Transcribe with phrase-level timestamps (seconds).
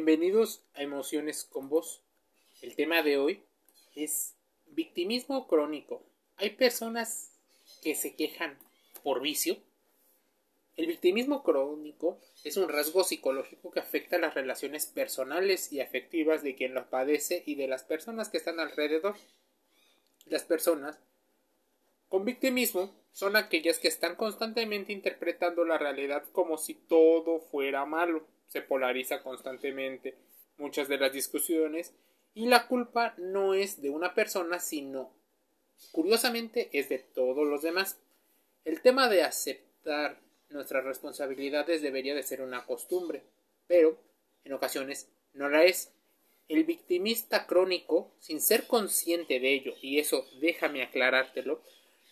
[0.00, 2.04] Bienvenidos a Emociones con Vos.
[2.62, 3.42] El tema de hoy
[3.96, 4.36] es
[4.68, 6.04] victimismo crónico.
[6.36, 7.32] Hay personas
[7.82, 8.56] que se quejan
[9.02, 9.56] por vicio.
[10.76, 16.54] El victimismo crónico es un rasgo psicológico que afecta las relaciones personales y afectivas de
[16.54, 19.16] quien lo padece y de las personas que están alrededor.
[20.26, 20.96] Las personas
[22.08, 28.37] con victimismo son aquellas que están constantemente interpretando la realidad como si todo fuera malo
[28.48, 30.16] se polariza constantemente
[30.56, 31.94] muchas de las discusiones
[32.34, 35.12] y la culpa no es de una persona sino
[35.92, 37.98] curiosamente es de todos los demás.
[38.64, 40.20] El tema de aceptar
[40.50, 43.22] nuestras responsabilidades debería de ser una costumbre,
[43.66, 43.98] pero
[44.44, 45.92] en ocasiones no la es.
[46.48, 51.62] El victimista crónico, sin ser consciente de ello, y eso déjame aclarártelo,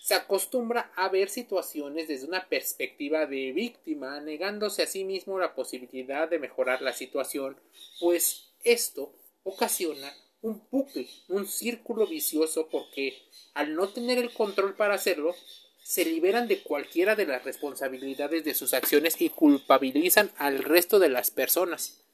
[0.07, 5.57] se acostumbra a ver situaciones desde una perspectiva de víctima, negándose a sí mismo la
[5.57, 7.57] posibilidad de mejorar la situación,
[7.99, 13.21] pues esto ocasiona un bucle, un círculo vicioso porque
[13.55, 15.35] al no tener el control para hacerlo,
[15.83, 21.09] se liberan de cualquiera de las responsabilidades de sus acciones y culpabilizan al resto de
[21.09, 22.05] las personas.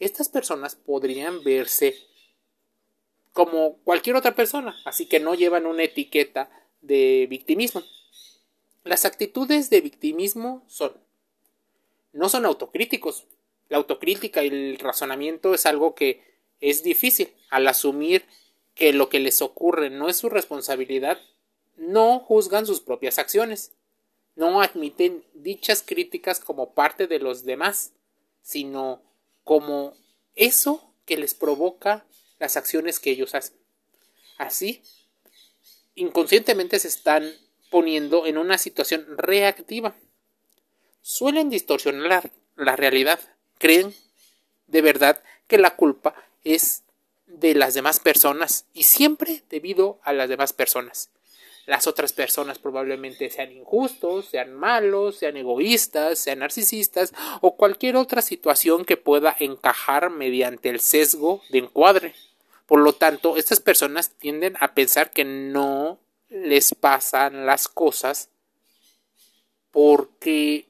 [0.00, 1.96] Estas personas podrían verse
[3.32, 7.82] como cualquier otra persona, así que no llevan una etiqueta de victimismo.
[8.84, 10.92] Las actitudes de victimismo son
[12.12, 13.24] no son autocríticos.
[13.68, 16.24] La autocrítica y el razonamiento es algo que
[16.60, 18.24] es difícil al asumir
[18.74, 21.20] que lo que les ocurre no es su responsabilidad,
[21.76, 23.72] no juzgan sus propias acciones,
[24.36, 27.92] no admiten dichas críticas como parte de los demás,
[28.42, 29.02] sino
[29.44, 29.94] como
[30.34, 32.06] eso que les provoca
[32.38, 33.56] las acciones que ellos hacen.
[34.38, 34.82] Así,
[35.98, 37.32] inconscientemente se están
[37.70, 39.94] poniendo en una situación reactiva.
[41.02, 43.20] Suelen distorsionar la realidad.
[43.58, 43.94] Creen
[44.66, 46.82] de verdad que la culpa es
[47.26, 51.10] de las demás personas y siempre debido a las demás personas.
[51.66, 57.12] Las otras personas probablemente sean injustos, sean malos, sean egoístas, sean narcisistas
[57.42, 62.14] o cualquier otra situación que pueda encajar mediante el sesgo de encuadre.
[62.68, 65.98] Por lo tanto, estas personas tienden a pensar que no
[66.28, 68.28] les pasan las cosas
[69.70, 70.68] porque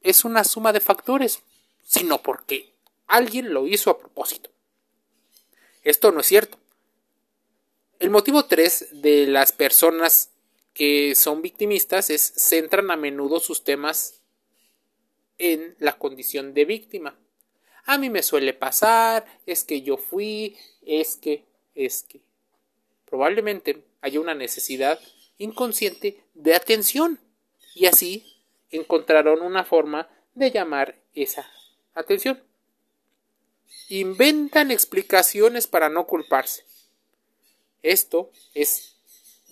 [0.00, 1.44] es una suma de factores,
[1.84, 2.72] sino porque
[3.06, 4.50] alguien lo hizo a propósito.
[5.84, 6.58] Esto no es cierto.
[8.00, 10.30] El motivo 3 de las personas
[10.74, 14.22] que son victimistas es centran a menudo sus temas
[15.38, 17.16] en la condición de víctima.
[17.86, 21.44] A mí me suele pasar, es que yo fui, es que,
[21.76, 22.20] es que.
[23.04, 24.98] Probablemente haya una necesidad
[25.38, 27.20] inconsciente de atención
[27.76, 31.48] y así encontraron una forma de llamar esa
[31.94, 32.42] atención.
[33.88, 36.64] Inventan explicaciones para no culparse.
[37.84, 38.96] Esto es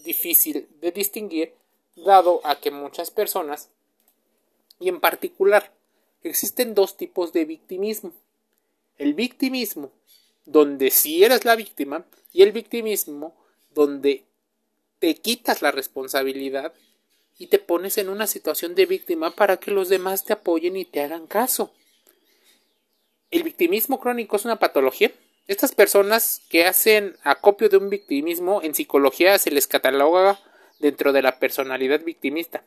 [0.03, 1.55] difícil de distinguir
[1.95, 3.71] dado a que muchas personas,
[4.81, 5.72] y en particular
[6.25, 8.12] existen dos tipos de victimismo
[8.99, 9.93] el victimismo,
[10.44, 13.34] donde si eres la víctima, y el victimismo,
[13.75, 14.25] donde
[14.99, 16.72] te quitas la responsabilidad
[17.38, 20.84] y te pones en una situación de víctima para que los demás te apoyen y
[20.84, 21.72] te hagan caso.
[23.31, 25.12] El victimismo crónico es una patología.
[25.47, 30.41] Estas personas que hacen acopio de un victimismo en psicología se les cataloga
[30.78, 32.65] dentro de la personalidad victimista.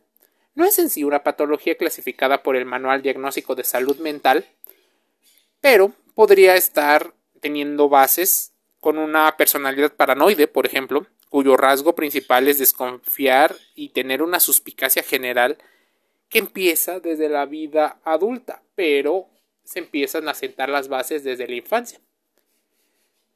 [0.56, 4.46] No es en sí una patología clasificada por el Manual Diagnóstico de Salud Mental,
[5.62, 12.60] pero podría estar teniendo bases con una personalidad paranoide, por ejemplo, cuyo rasgo principal es
[12.60, 15.58] desconfiar y tener una suspicacia general
[16.30, 19.28] que empieza desde la vida adulta, pero
[19.64, 22.00] se empiezan a sentar las bases desde la infancia.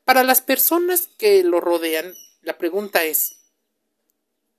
[0.06, 3.42] Para las personas que lo rodean, la pregunta es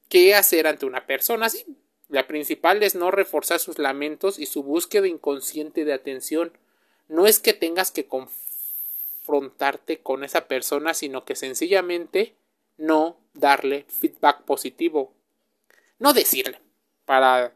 [0.08, 1.64] ¿qué hacer ante una persona así?
[2.08, 6.52] La principal es no reforzar sus lamentos y su búsqueda inconsciente de atención
[7.12, 12.34] no es que tengas que confrontarte con esa persona, sino que sencillamente
[12.78, 15.12] no darle feedback positivo.
[15.98, 16.58] No decirle,
[17.04, 17.52] para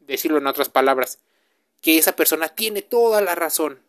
[0.00, 1.18] decirlo en otras palabras,
[1.82, 3.82] que esa persona tiene toda la razón.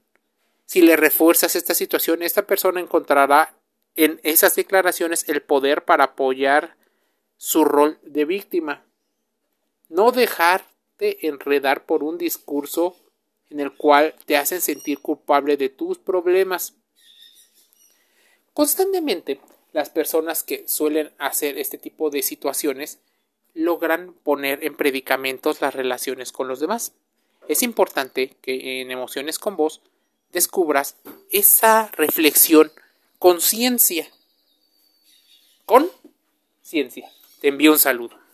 [0.65, 3.53] Si le refuerzas esta situación, esta persona encontrará
[3.95, 6.75] en esas declaraciones el poder para apoyar
[7.37, 8.83] su rol de víctima.
[9.87, 12.97] No dejarte enredar por un discurso
[13.49, 16.73] en el cual te hacen sentir culpable de tus problemas.
[18.53, 19.39] Constantemente,
[19.73, 22.99] las personas que suelen hacer este tipo de situaciones
[23.53, 26.93] logran poner en predicamentos las relaciones con los demás.
[27.47, 29.81] Es importante que en emociones con vos
[30.31, 30.97] descubras
[31.31, 32.71] esa reflexión
[33.19, 34.07] con ciencia.
[35.65, 35.89] Con
[36.61, 37.11] ciencia.
[37.41, 38.24] Te envío un saludo.